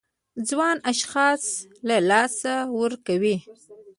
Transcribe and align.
ځوان 0.49 0.77
اشخاص 0.91 1.43
له 1.87 1.97
لاسه 2.09 2.53
ورکوي. 2.79 3.37